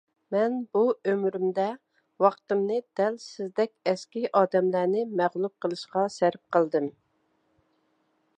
[0.35, 0.79] مەن بۇ
[1.09, 1.65] ئۆمرۈمدە،
[2.25, 6.91] ۋاقتىمنى دەل سىزدەك ئەسكى ئادەملەرنى مەغلۇپ قىلىشقا سەرپ قىلدىم.